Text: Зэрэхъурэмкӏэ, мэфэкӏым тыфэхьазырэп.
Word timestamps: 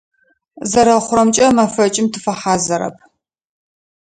Зэрэхъурэмкӏэ, 0.69 1.47
мэфэкӏым 1.55 2.07
тыфэхьазырэп. 2.11 2.95